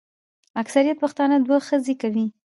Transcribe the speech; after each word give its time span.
اکثریت 0.61 0.97
پښتانه 1.03 1.35
دوې 1.45 1.57
ښځي 1.67 1.93
کوي. 2.01 2.25